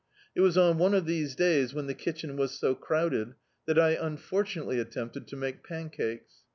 It 0.33 0.41
was 0.41 0.57
on 0.57 0.79
one 0.79 0.95
of 0.95 1.05
these 1.05 1.35
days, 1.35 1.75
when 1.75 1.85
the 1.85 1.93
kitchen 1.93 2.35
was 2.35 2.57
so 2.57 2.73
crowded, 2.73 3.35
that 3.67 3.77
I 3.77 3.93
imfortunately 3.97 4.79
attempted 4.81 5.27
to 5.27 5.35
make 5.35 5.63
pancakes. 5.63 6.37